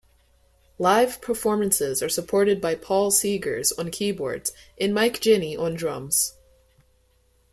Live 0.79 1.21
performances 1.21 2.01
are 2.01 2.09
supported 2.09 2.59
by 2.59 2.73
Paul 2.73 3.11
Seegers 3.11 3.71
on 3.77 3.91
keyboards 3.91 4.51
and 4.79 4.95
Mike 4.95 5.19
Jenney 5.21 5.55
on 5.55 5.75
drums. 5.75 6.33